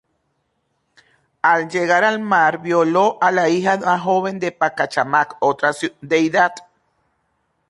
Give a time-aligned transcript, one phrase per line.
[1.43, 6.53] Al llegar al mar, violó a la hija más joven de Pachacamac, otra deidad.